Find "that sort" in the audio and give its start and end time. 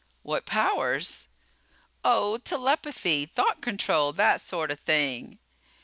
4.13-4.71